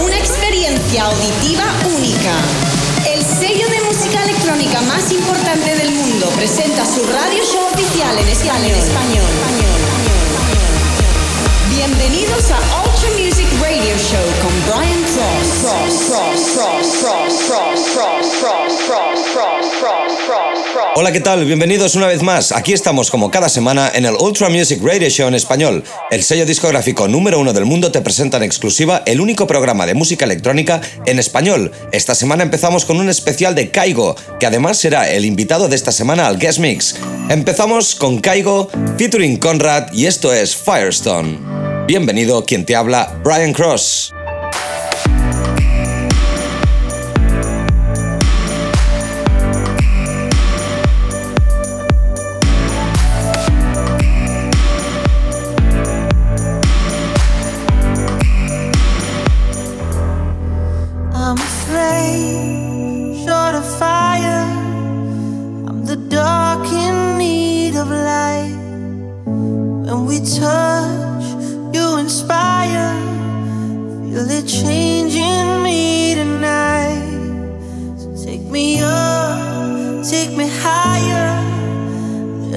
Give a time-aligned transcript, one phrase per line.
[0.00, 1.64] una experiencia auditiva
[1.96, 2.32] única.
[3.06, 8.28] El sello de música electrónica más importante del mundo presenta su radio show oficial en
[8.28, 9.26] español.
[11.70, 15.04] Bienvenidos a Ultra Music Radio Show con Brian
[21.00, 21.44] Hola, ¿qué tal?
[21.44, 22.50] Bienvenidos una vez más.
[22.50, 25.84] Aquí estamos como cada semana en el Ultra Music Radio Show en español.
[26.10, 29.94] El sello discográfico número uno del mundo te presenta en exclusiva el único programa de
[29.94, 31.70] música electrónica en español.
[31.92, 35.92] Esta semana empezamos con un especial de Kaigo, que además será el invitado de esta
[35.92, 36.96] semana al Guest Mix.
[37.28, 41.38] Empezamos con Kaigo, featuring Conrad y esto es Firestone.
[41.86, 44.14] Bienvenido quien te habla, Brian Cross.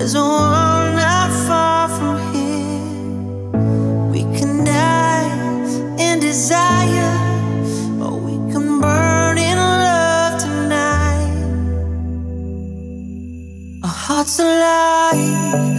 [0.02, 4.10] There's a world not far from here.
[4.10, 5.30] We can die
[6.00, 7.14] in desire,
[8.02, 11.44] or we can burn in love tonight.
[13.84, 15.71] Our hearts alive.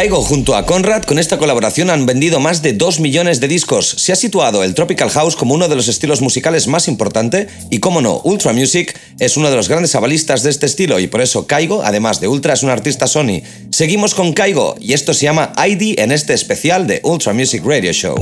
[0.00, 3.86] Caigo junto a Conrad, con esta colaboración han vendido más de 2 millones de discos.
[3.98, 7.80] Se ha situado el Tropical House como uno de los estilos musicales más importante y,
[7.80, 11.20] como no, Ultra Music es uno de los grandes avalistas de este estilo y por
[11.20, 13.42] eso Caigo, además de Ultra, es un artista Sony.
[13.72, 17.92] Seguimos con Caigo y esto se llama ID en este especial de Ultra Music Radio
[17.92, 18.14] Show.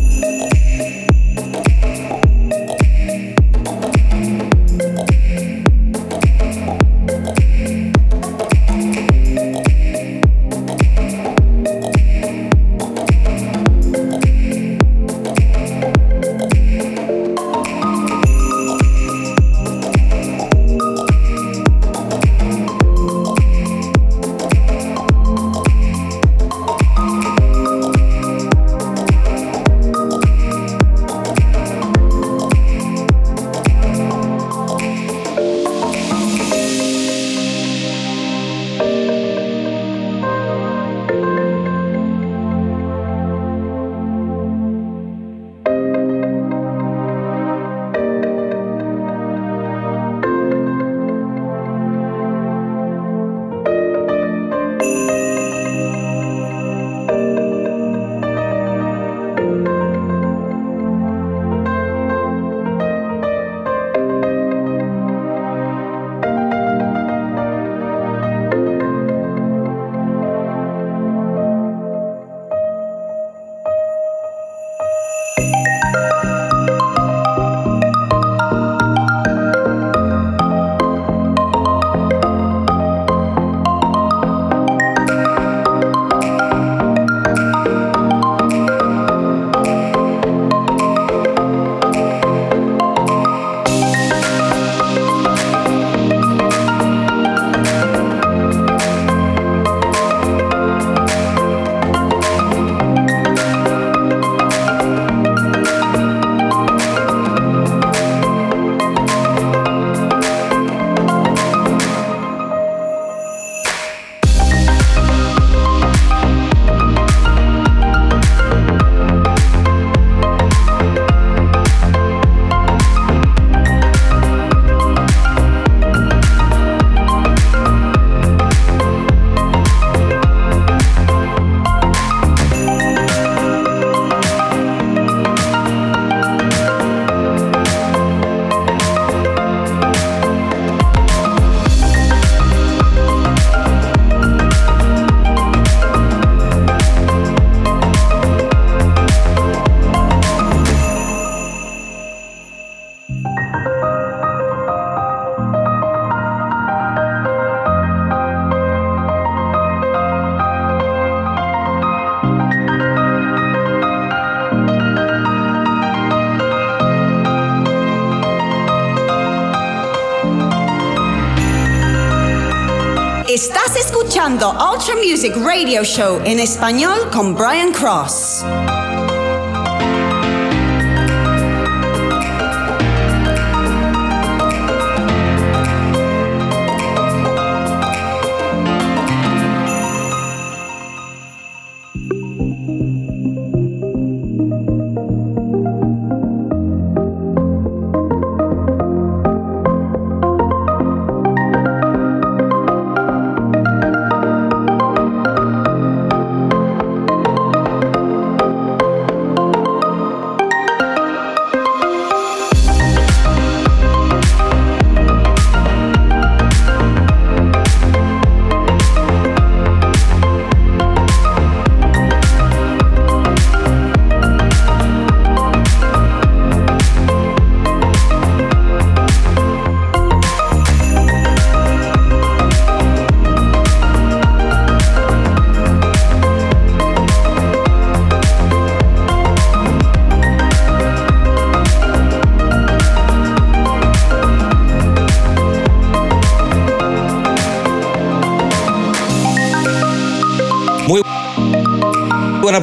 [175.78, 178.42] Radio Show en español con Brian Cross.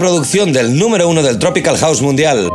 [0.06, 2.48] Producción del número uno del Tropical House Mundial.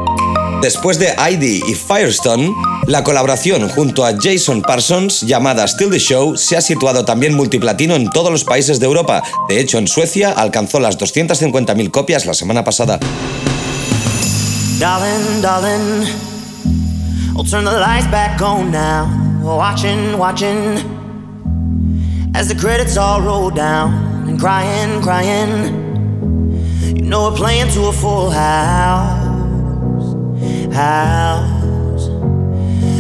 [0.63, 2.55] Después de ID y Firestone,
[2.87, 7.97] la colaboración junto a Jason Parsons, llamada Still the Show, se ha situado también multiplatino
[7.97, 9.25] en todos los países de Europa.
[9.49, 13.01] De hecho, en Suecia alcanzó las 250.000 copias la semana pasada.
[17.37, 19.09] I'll turn the lights back on now.
[22.33, 25.80] As the credits all roll down and crying, crying.
[27.11, 30.15] No plan to a full house.
[30.73, 32.07] House.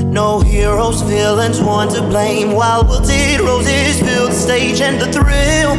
[0.03, 2.51] No heroes, villains, one to blame.
[2.51, 5.77] While wilted roses fill the stage, and the thrill,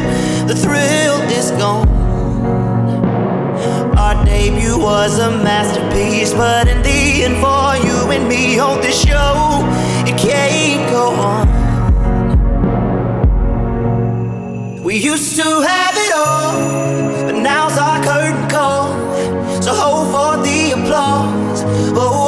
[0.48, 1.86] the thrill is gone.
[3.98, 8.98] Our debut was a masterpiece, but in the end, for you and me, on this
[8.98, 9.60] show,
[10.06, 11.62] it can't go on.
[14.82, 18.01] We used to have it all, but now's our
[19.82, 21.64] hold for the applause.
[21.64, 22.21] Oh, oh, oh,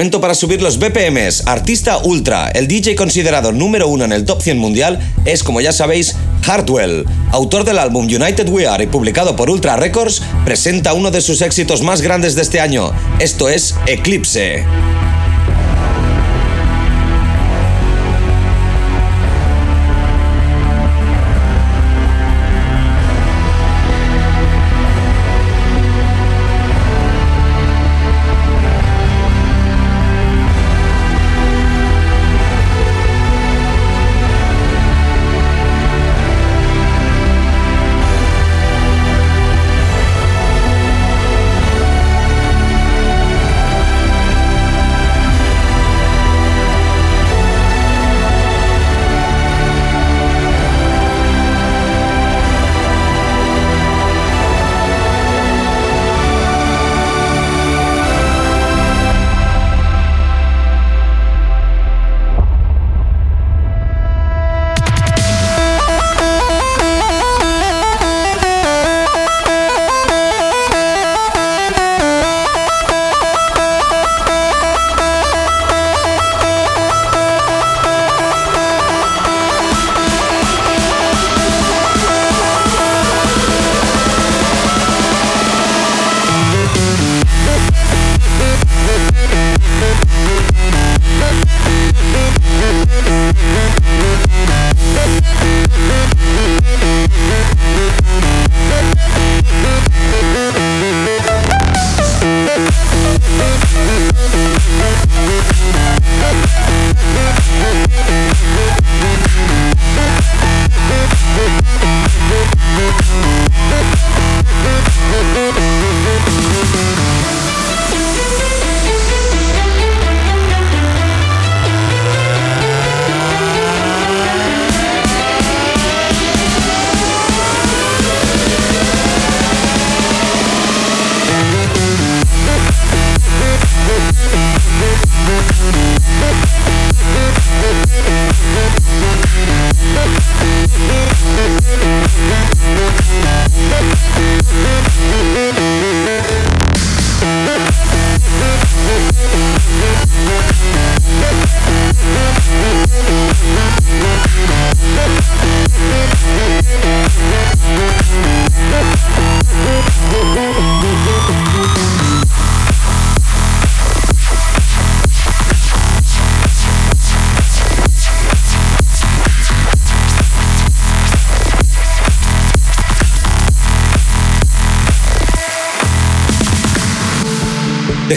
[0.00, 1.46] Momento para subir los BPMs.
[1.46, 5.74] Artista Ultra, el DJ considerado número uno en el top 100 mundial, es como ya
[5.74, 7.04] sabéis, Hardwell.
[7.32, 11.42] Autor del álbum United We Are y publicado por Ultra Records, presenta uno de sus
[11.42, 12.92] éxitos más grandes de este año.
[13.18, 14.64] Esto es Eclipse.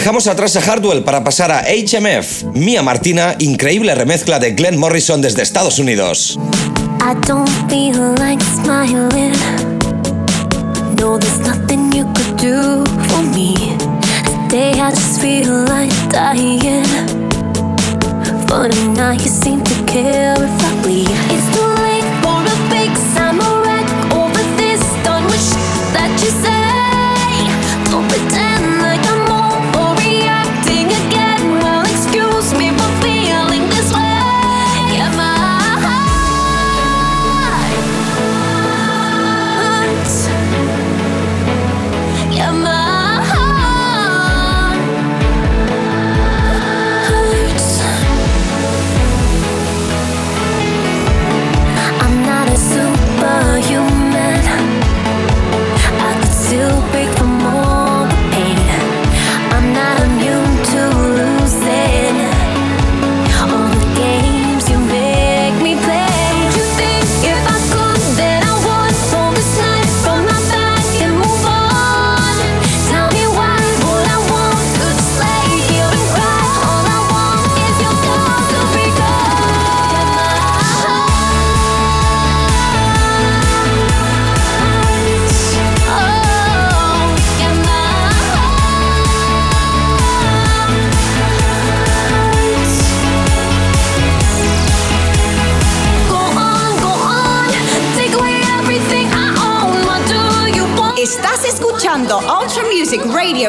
[0.04, 2.44] Dejamos atrás a Hardwell para pasar a HMF.
[2.52, 6.38] Mia Martina, increíble remezcla de Glenn Morrison desde Estados Unidos.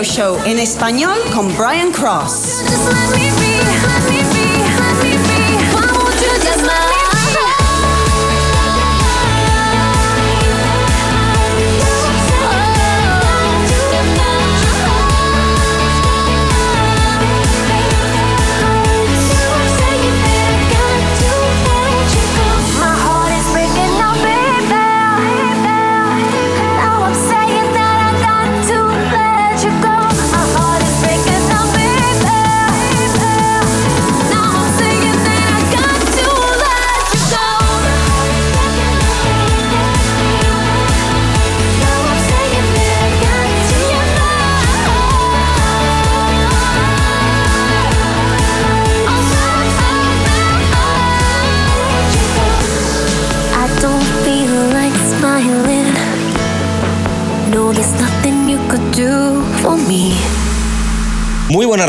[0.03, 2.63] Show en español con Brian Cross.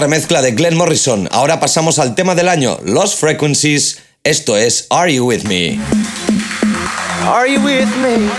[0.06, 1.28] Remezcla de Glenn Morrison.
[1.32, 3.98] Ahora pasamos al tema del año, Lost Frequencies.
[4.22, 5.80] Esto es Are You With Me?
[7.24, 8.30] Are You With Me?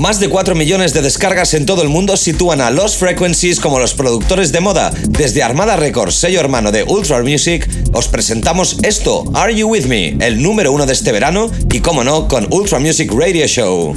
[0.00, 3.78] Más de 4 millones de descargas en todo el mundo sitúan a Lost Frequencies como
[3.78, 4.90] los productores de moda.
[5.10, 10.16] Desde Armada Records, sello hermano de Ultra Music, os presentamos esto, Are You With Me,
[10.20, 13.94] el número uno de este verano y, como no, con Ultra Music Radio Show.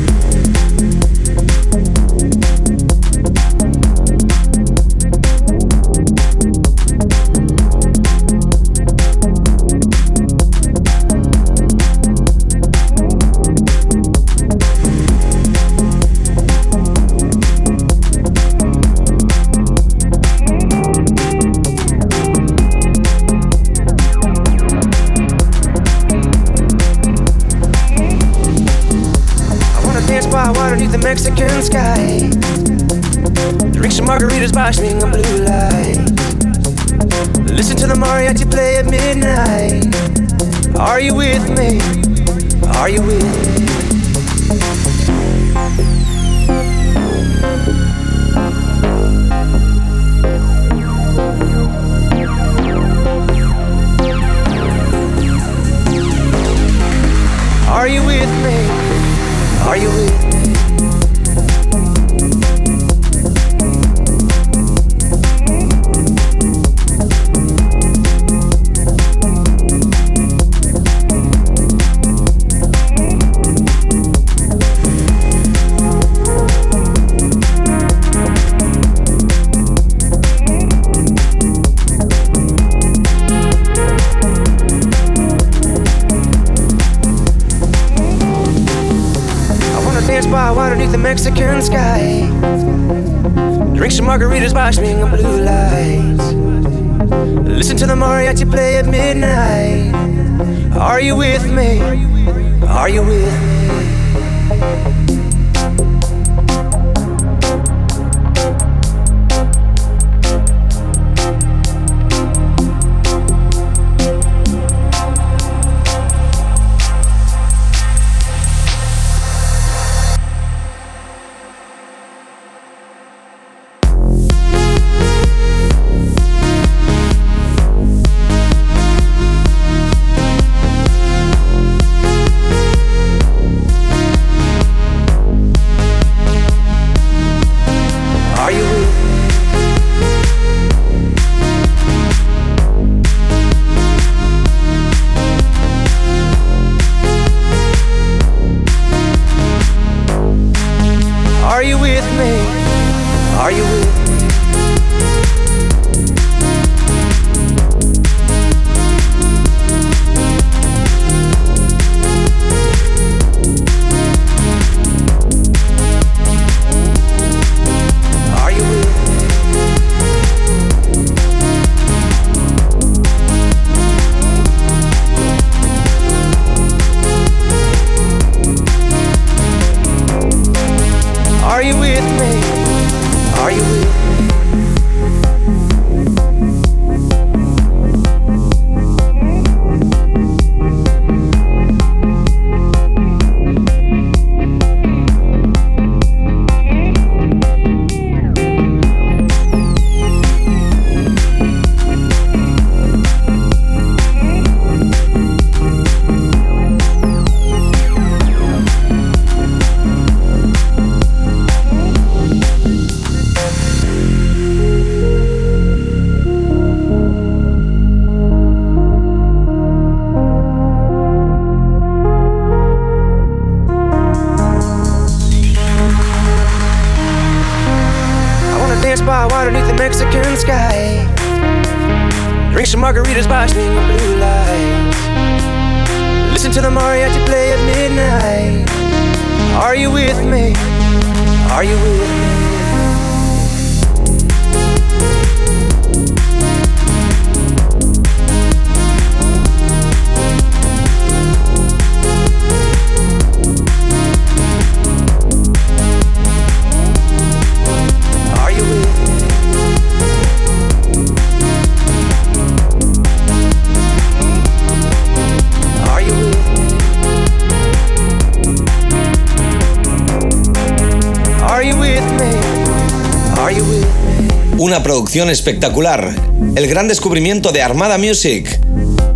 [274.83, 276.13] producción espectacular,
[276.55, 278.59] el gran descubrimiento de Armada Music.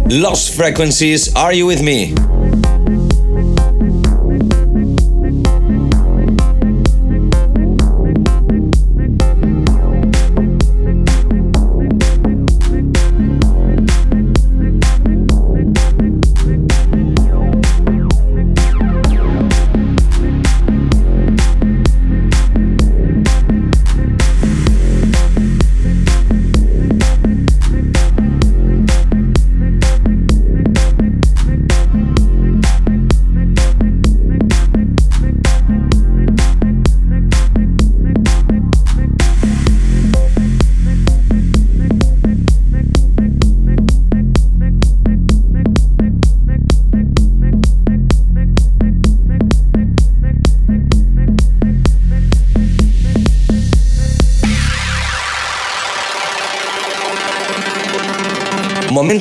[0.09, 2.30] Lost Frequencies, Are You With Me?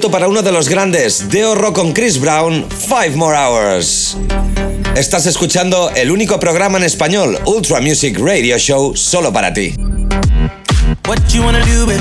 [0.00, 4.16] momento para uno de los grandes, Deo Rock con Chris Brown, Five More Hours.
[4.96, 9.74] Estás escuchando el único programa en español, Ultra Music Radio Show, solo para ti.
[11.06, 12.00] What you wanna do, baby?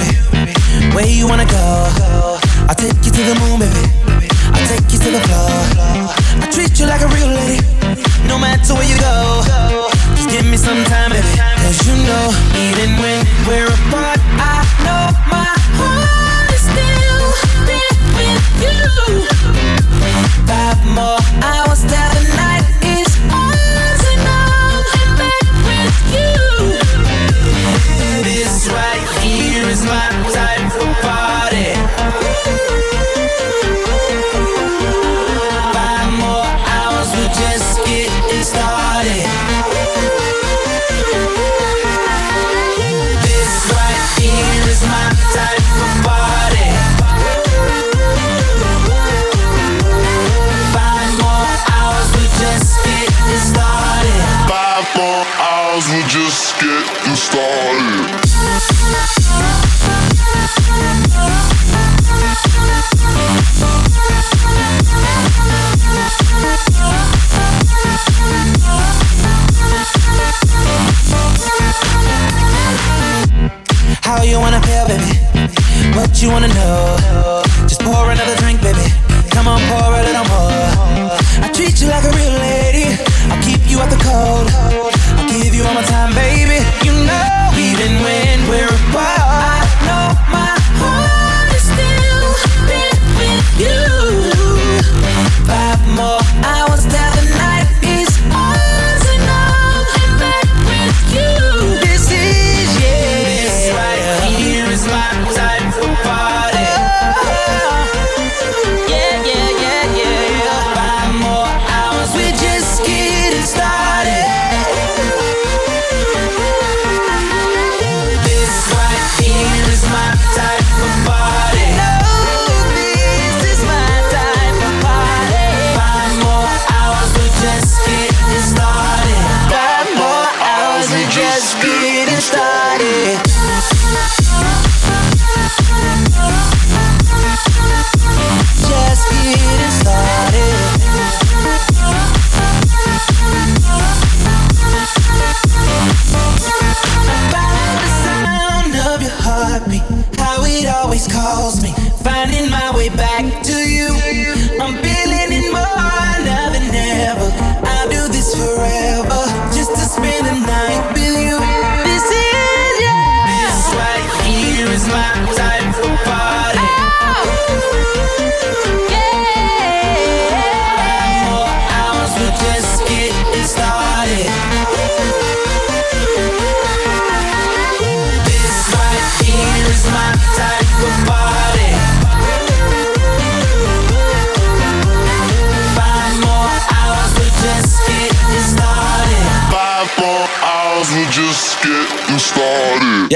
[0.96, 2.38] Where you wanna go?
[2.70, 4.30] I'll take you to the moon, baby.
[4.54, 5.50] I'll take you to the floor.
[6.42, 7.60] I treat you like a real lady,
[8.30, 9.44] no matter where you go.
[10.16, 11.28] Just give me some time, baby.
[11.66, 15.59] Cause you know, even when we're apart, I know my
[20.50, 21.19] five more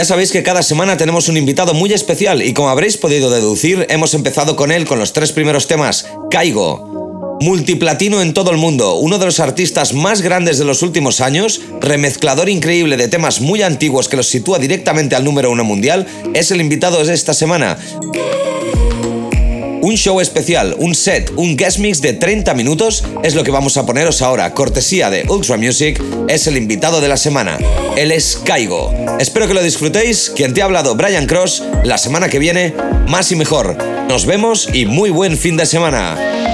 [0.04, 4.14] Sabéis que cada semana tenemos un invitado muy especial y como habréis podido deducir, hemos
[4.14, 6.08] empezado con él con los tres primeros temas.
[6.30, 7.38] Caigo.
[7.40, 11.62] Multiplatino en todo el mundo, uno de los artistas más grandes de los últimos años,
[11.80, 16.52] remezclador increíble de temas muy antiguos que los sitúa directamente al número uno mundial, es
[16.52, 17.78] el invitado de esta semana
[19.94, 23.78] un show especial, un set, un guest mix de 30 minutos es lo que vamos
[23.78, 24.52] a poneros ahora.
[24.56, 27.60] Cortesía de Ultra Music, es el invitado de la semana.
[27.96, 28.92] Él es Caigo.
[29.20, 30.32] Espero que lo disfrutéis.
[30.36, 31.62] Quien te ha hablado, Brian Cross.
[31.84, 32.74] La semana que viene,
[33.08, 33.78] más y mejor.
[34.10, 36.53] Nos vemos y muy buen fin de semana.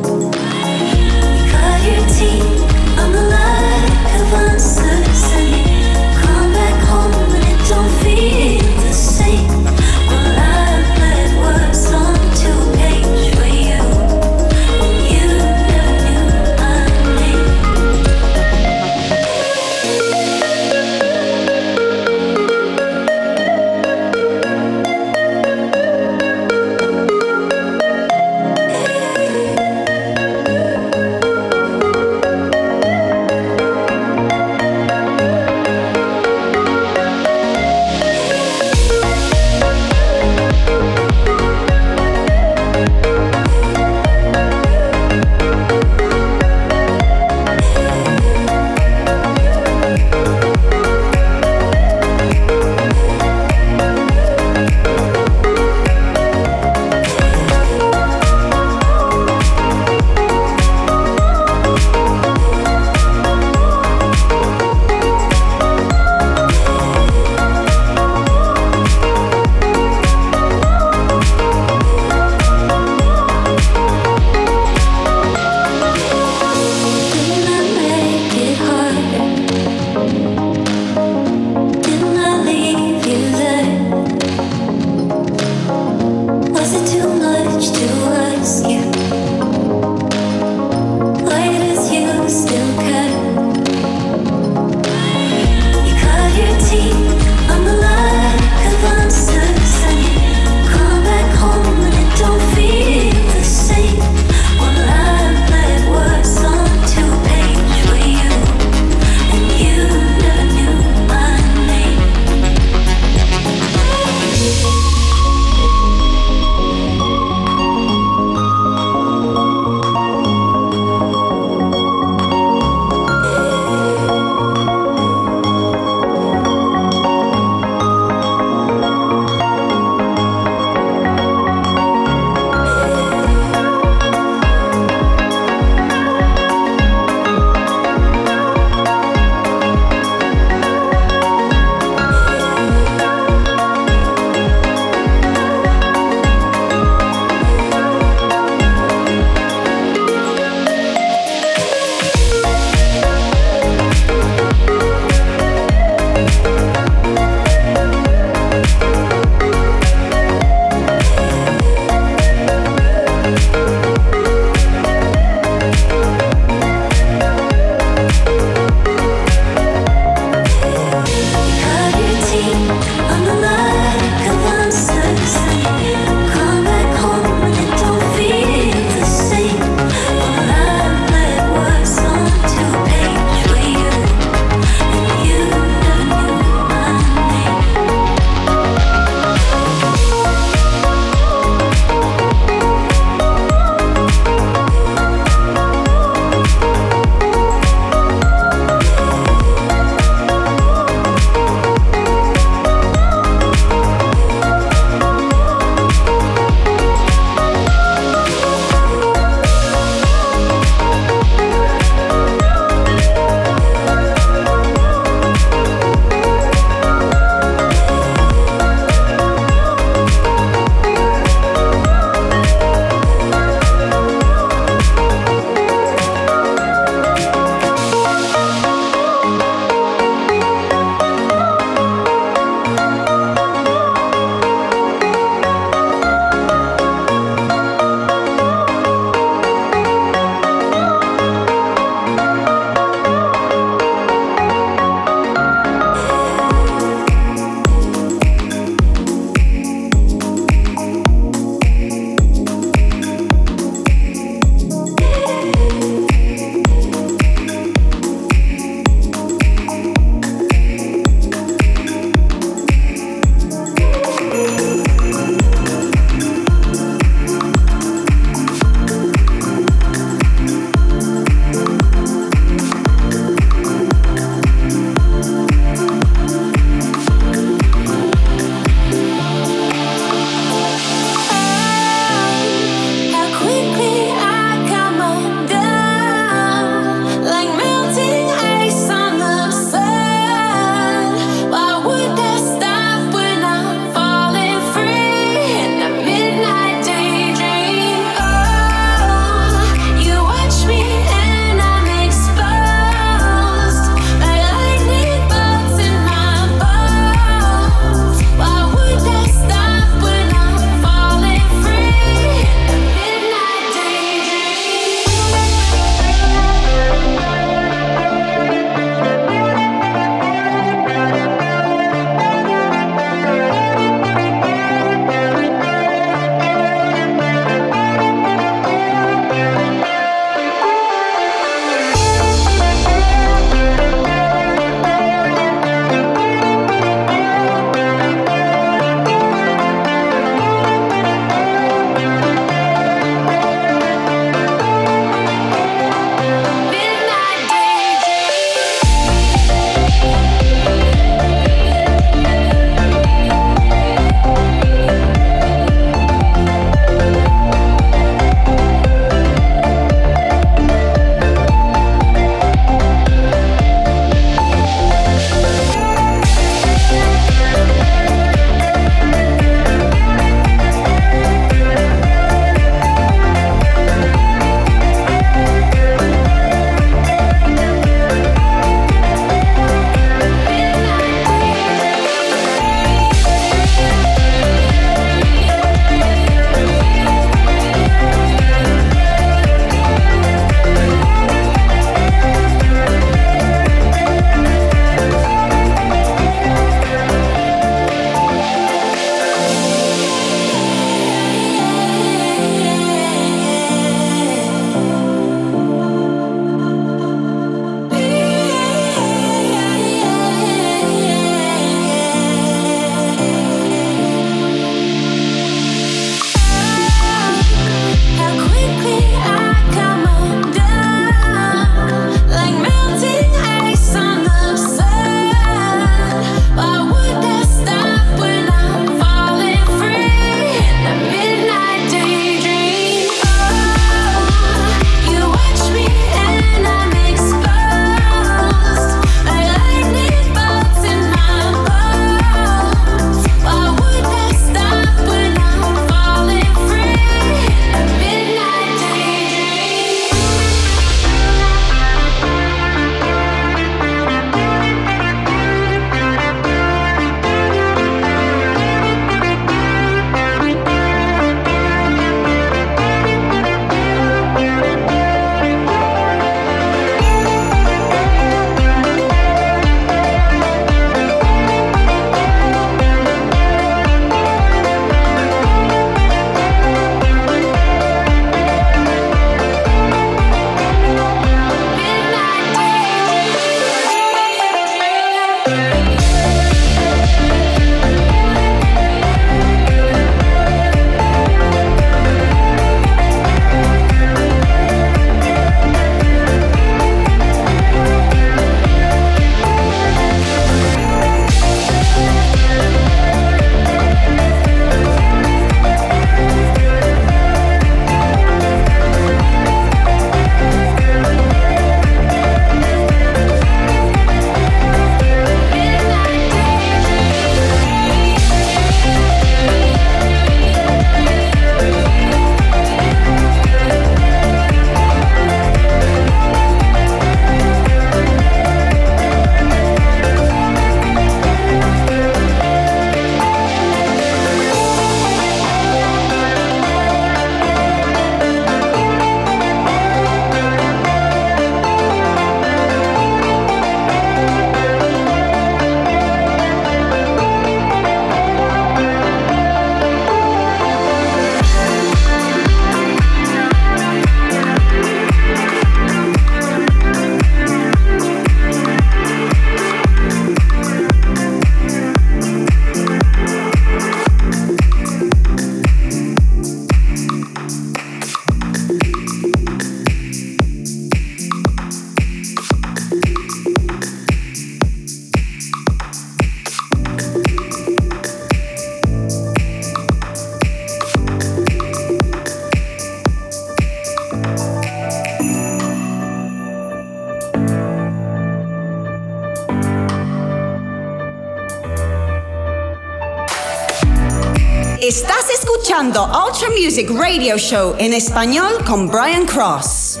[596.66, 600.00] Music Radio Show in español con Brian Cross.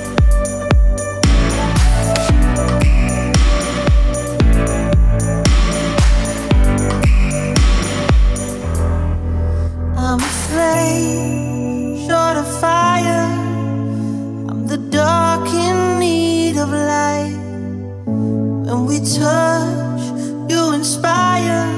[9.96, 13.30] I'm a flame, short of fire.
[14.48, 17.38] I'm the dark in need of light.
[18.06, 20.02] When we touch,
[20.50, 21.70] you inspire.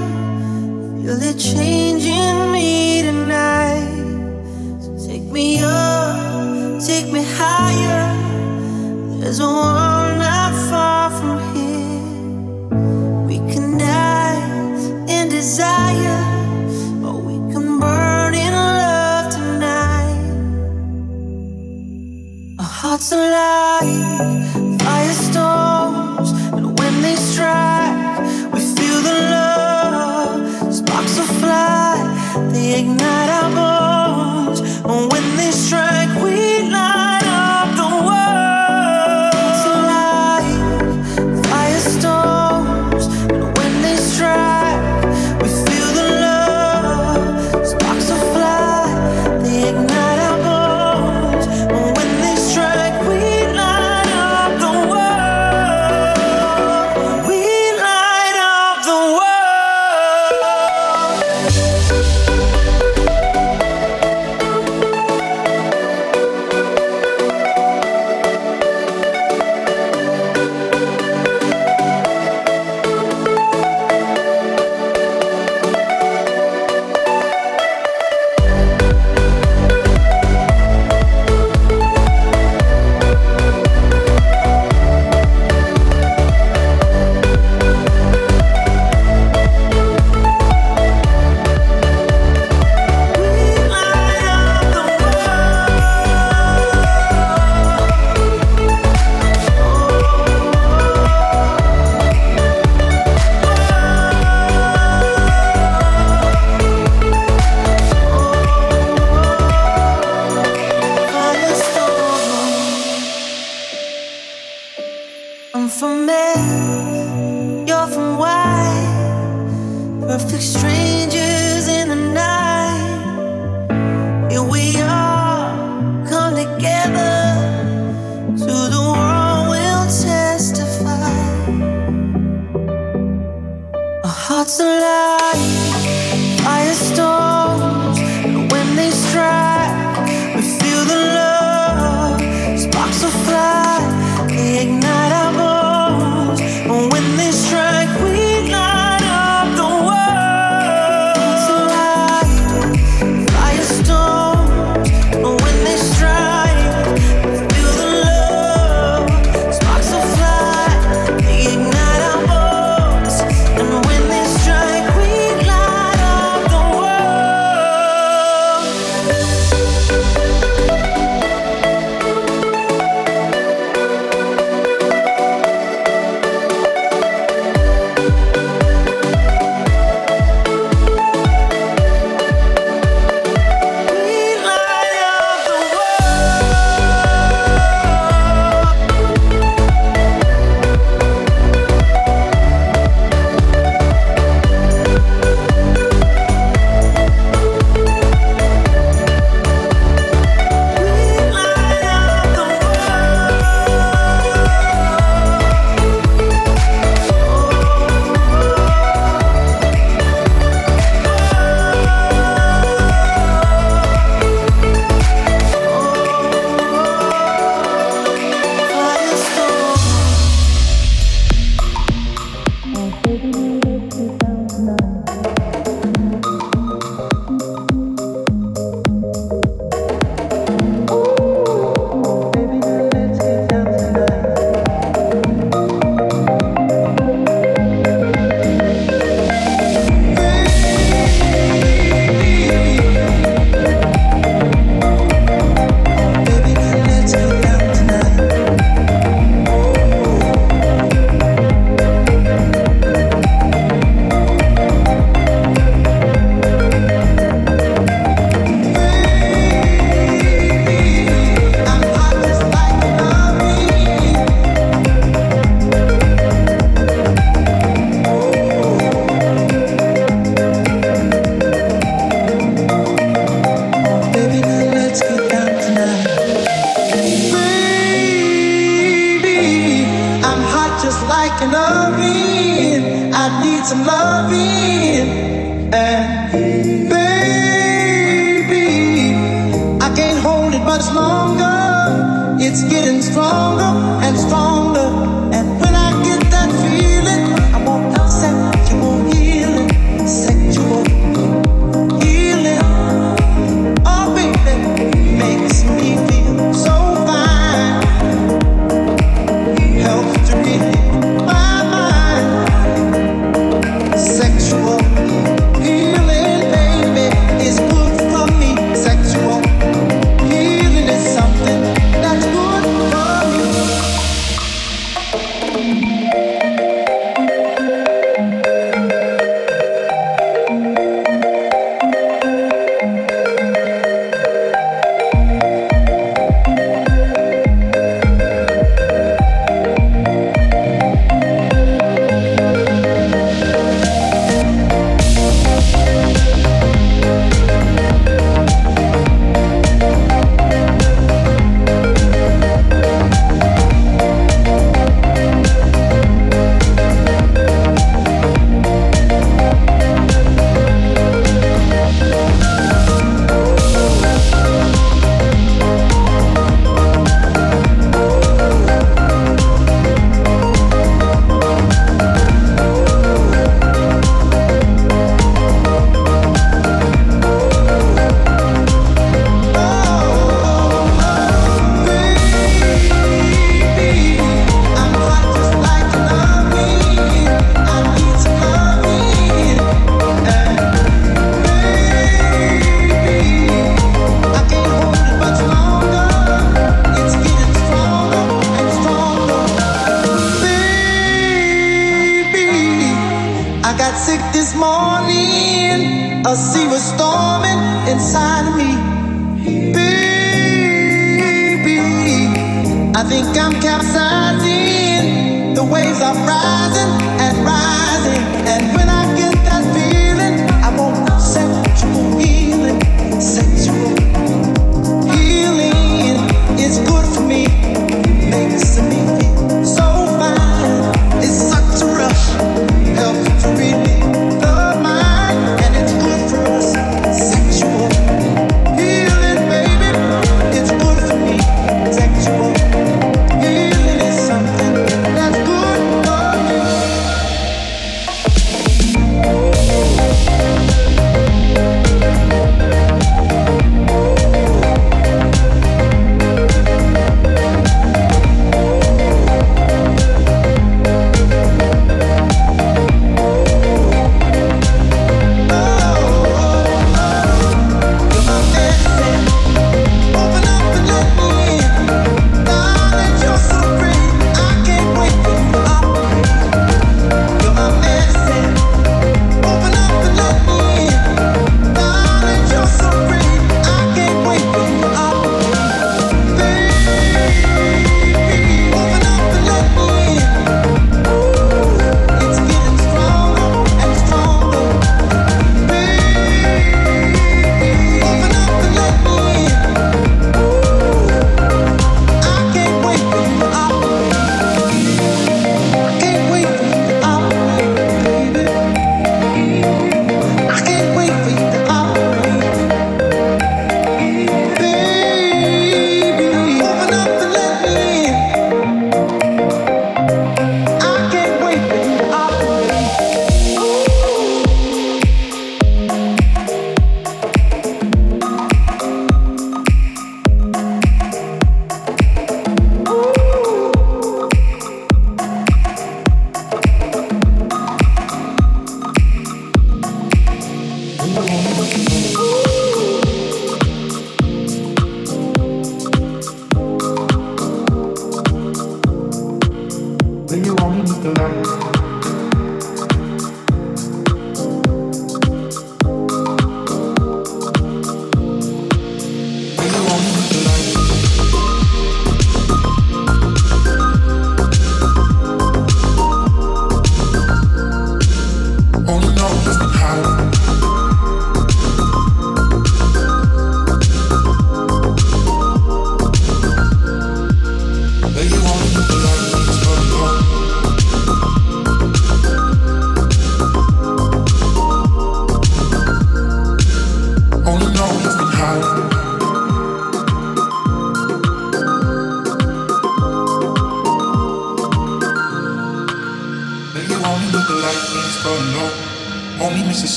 [1.02, 2.87] Feel it changing me.
[9.28, 9.97] There's one.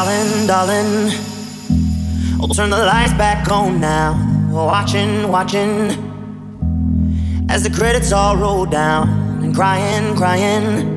[0.00, 1.12] darling, darling.
[2.38, 4.14] we'll turn the lights back on now.
[4.50, 5.90] Watching, watching.
[7.50, 9.08] As the credits all roll down
[9.42, 10.88] and crying, crying.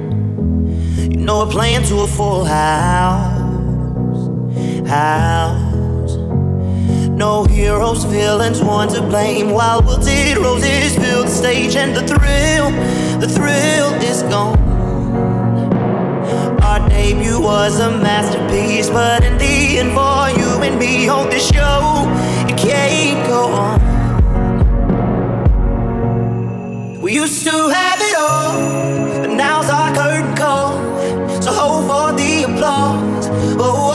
[1.12, 3.42] You know we're playing to a full house.
[4.88, 6.16] House.
[7.10, 9.50] No heroes, villains, one to blame.
[9.52, 12.72] While wilted roses fill the stage and the thrill,
[13.20, 14.63] the thrill is gone.
[17.04, 21.50] Our debut was a masterpiece, but in the end, for you and me on this
[21.50, 22.08] show,
[22.48, 23.82] it can't go on.
[27.02, 30.80] We used to have it all, but now's our curtain call.
[31.42, 33.28] So hold for the applause.
[33.60, 33.93] Oh.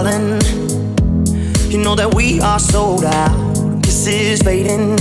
[0.00, 0.40] Darling,
[1.72, 3.82] you know that we are sold out.
[3.82, 4.94] Kisses fading,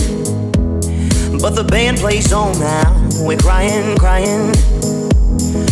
[1.39, 3.07] but the band plays on now.
[3.19, 4.55] We're crying, crying.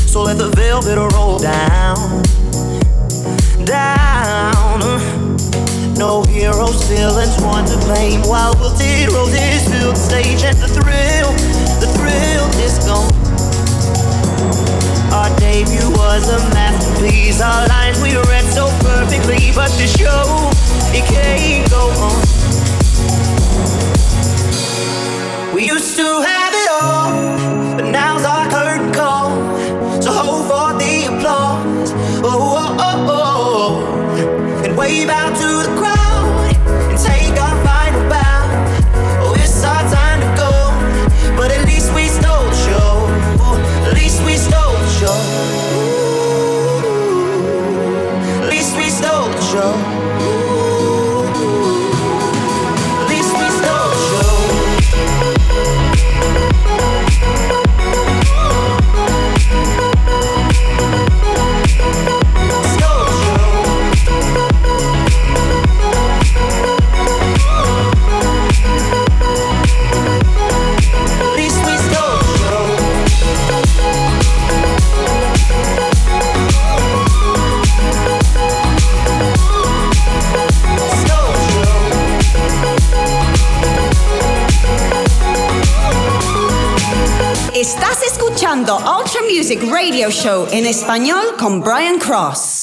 [0.05, 2.21] So let the velvet roll down,
[3.65, 4.79] down.
[5.97, 8.21] No heroes, villains, one to blame.
[8.29, 11.31] While wilted roses fill the stage, and the thrill,
[11.81, 13.24] the thrill is gone.
[15.45, 17.39] Debut was a masterpiece.
[17.39, 20.49] Our lines we read so perfectly, but the show
[20.91, 22.17] it can't go on.
[25.53, 26.44] We used to have
[89.35, 92.54] Music Radio Show en español con Brian Cross.